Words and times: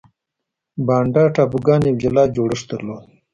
بانډا 0.85 1.23
ټاپوګان 1.35 1.81
یو 1.89 1.99
جلا 2.03 2.23
جوړښت 2.35 2.65
درلود. 2.69 3.03